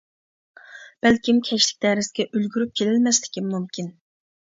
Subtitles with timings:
[1.07, 3.97] بەلكىم كەچلىك دەرسكە ئۈلگۈرۈپ كېلەلمەسلىكىم مۇمكىن.